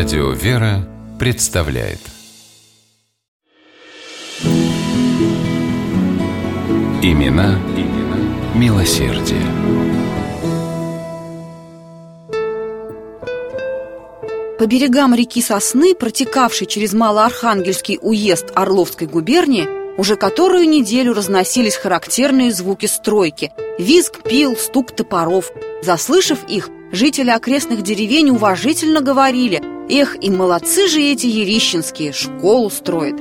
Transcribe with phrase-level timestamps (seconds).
[0.00, 1.98] Радио «Вера» представляет
[7.02, 8.16] Имена, имена
[8.54, 9.42] милосердие.
[14.58, 19.68] По берегам реки Сосны, протекавшей через Малоархангельский уезд Орловской губернии,
[20.00, 25.52] уже которую неделю разносились характерные звуки стройки– визг пил, стук топоров.
[25.82, 33.16] Заслышав их, жители окрестных деревень уважительно говорили «Эх, и молодцы же эти ерищенские, школу строят!»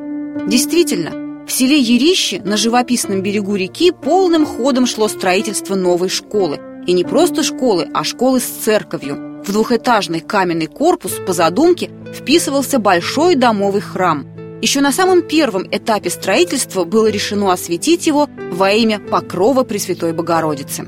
[0.48, 6.60] Действительно, в селе Ерище на живописном берегу реки полным ходом шло строительство новой школы.
[6.86, 12.78] И не просто школы, а школы с церковью– в двухэтажный каменный корпус по задумке вписывался
[12.78, 14.28] большой домовый храм.
[14.62, 20.88] Еще на самом первом этапе строительства было решено осветить его во имя Покрова Пресвятой Богородицы.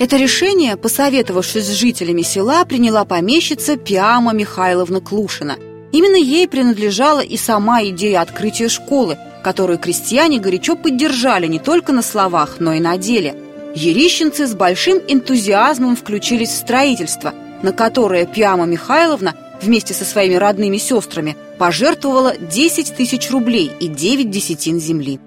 [0.00, 5.56] Это решение, посоветовавшись с жителями села, приняла помещица Пиама Михайловна Клушина.
[5.92, 12.02] Именно ей принадлежала и сама идея открытия школы, которую крестьяне горячо поддержали не только на
[12.02, 13.36] словах, но и на деле.
[13.76, 20.78] Ерищенцы с большим энтузиазмом включились в строительство– на которое Пиама Михайловна вместе со своими родными
[20.78, 25.20] сестрами пожертвовала 10 тысяч рублей и 9 десятин земли.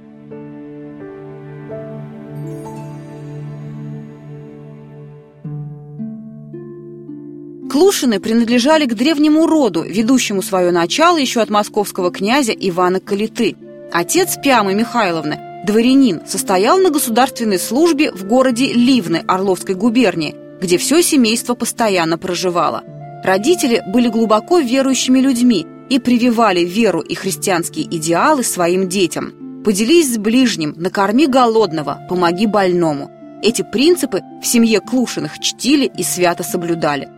[7.73, 13.55] Клушины принадлежали к древнему роду, ведущему свое начало еще от московского князя Ивана Калиты.
[13.91, 21.01] Отец Пиамы Михайловны, дворянин, состоял на государственной службе в городе Ливны Орловской губернии, где все
[21.01, 22.83] семейство постоянно проживало.
[23.23, 29.63] Родители были глубоко верующими людьми и прививали веру и христианские идеалы своим детям.
[29.65, 33.09] «Поделись с ближним, накорми голодного, помоги больному».
[33.41, 37.09] Эти принципы в семье Клушиных чтили и свято соблюдали.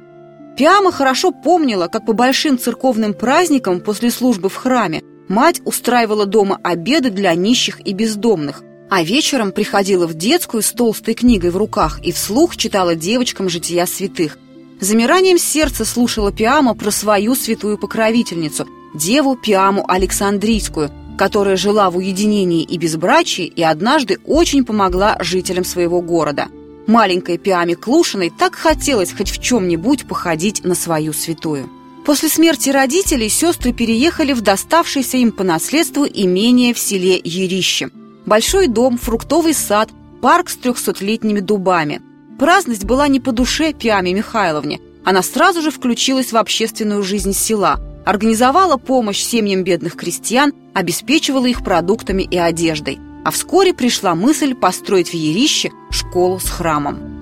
[0.57, 6.59] Пиама хорошо помнила, как по большим церковным праздникам после службы в храме мать устраивала дома
[6.63, 11.99] обеды для нищих и бездомных– а вечером приходила в детскую с толстой книгой в руках
[12.03, 14.37] и вслух читала девочкам жития святых.
[14.79, 22.63] Замиранием сердца слушала Пиама про свою святую покровительницу, деву Пиаму Александрийскую, которая жила в уединении
[22.63, 26.47] и безбрачии и однажды очень помогла жителям своего города.
[26.87, 31.69] Маленькой Пиаме Клушиной так хотелось хоть в чем-нибудь походить на свою святую.
[32.05, 37.89] После смерти родителей сестры переехали в доставшееся им по наследству имение в селе Ерище–
[38.25, 39.89] Большой дом, фруктовый сад,
[40.21, 42.01] парк с трехсотлетними дубами.
[42.39, 44.79] Праздность была не по душе Пиаме Михайловне.
[45.03, 51.63] Она сразу же включилась в общественную жизнь села, организовала помощь семьям бедных крестьян, обеспечивала их
[51.63, 52.97] продуктами и одеждой.
[53.25, 57.15] А вскоре пришла мысль построить в Ерище школу с храмом.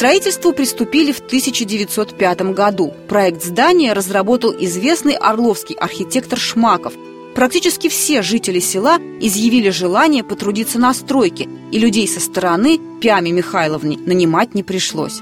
[0.00, 2.94] строительству приступили в 1905 году.
[3.06, 6.94] Проект здания разработал известный орловский архитектор Шмаков.
[7.34, 13.98] Практически все жители села изъявили желание потрудиться на стройке, и людей со стороны Пиаме Михайловне
[13.98, 15.20] нанимать не пришлось.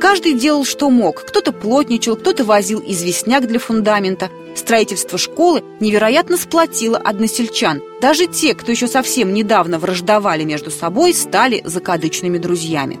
[0.00, 1.24] Каждый делал, что мог.
[1.24, 4.30] Кто-то плотничал, кто-то возил известняк для фундамента.
[4.54, 7.82] Строительство школы невероятно сплотило односельчан.
[8.00, 12.98] Даже те, кто еще совсем недавно враждовали между собой, стали закадычными друзьями.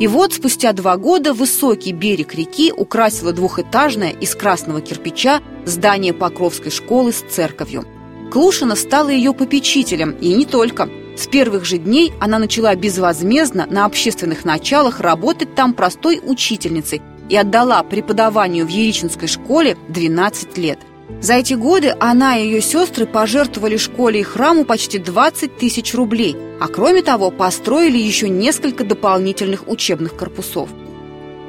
[0.00, 6.70] И вот спустя два года высокий берег реки украсило двухэтажное из красного кирпича здание Покровской
[6.70, 7.84] школы с церковью.
[8.30, 10.88] Клушина стала ее попечителем, и не только.
[11.18, 17.34] С первых же дней она начала безвозмездно на общественных началах работать там простой учительницей и
[17.34, 20.78] отдала преподаванию в Еричинской школе 12 лет.
[21.20, 26.36] За эти годы она и ее сестры пожертвовали школе и храму почти 20 тысяч рублей,
[26.60, 30.68] а кроме того построили еще несколько дополнительных учебных корпусов.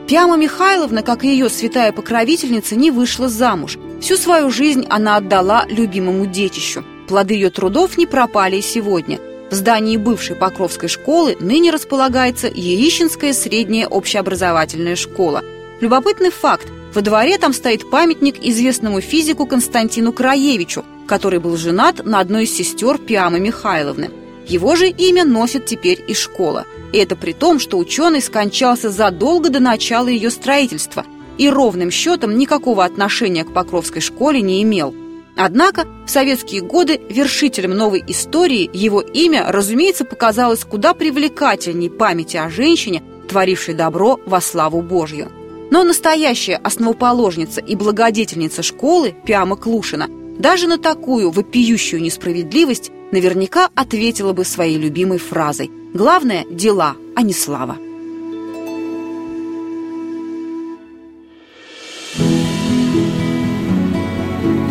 [0.07, 3.77] Пиама Михайловна, как и ее святая покровительница, не вышла замуж.
[4.01, 6.83] Всю свою жизнь она отдала любимому детищу.
[7.07, 9.19] Плоды ее трудов не пропали и сегодня.
[9.49, 15.43] В здании бывшей Покровской школы ныне располагается Ерищинская средняя общеобразовательная школа.
[15.81, 22.19] Любопытный факт– во дворе там стоит памятник известному физику Константину Краевичу, который был женат на
[22.19, 24.09] одной из сестер Пиамы Михайловны.
[24.47, 26.65] Его же имя носит теперь и школа.
[26.91, 31.05] И это при том, что ученый скончался задолго до начала ее строительства
[31.37, 34.93] и ровным счетом никакого отношения к Покровской школе не имел.
[35.41, 42.49] Однако в советские годы вершителем новой истории его имя, разумеется, показалось куда привлекательней памяти о
[42.49, 45.31] женщине, творившей добро во славу Божью.
[45.71, 50.07] Но настоящая основоположница и благодетельница школы Пиама Клушина
[50.37, 57.33] даже на такую вопиющую несправедливость наверняка ответила бы своей любимой фразой Главное– дела, а не
[57.33, 57.77] слава.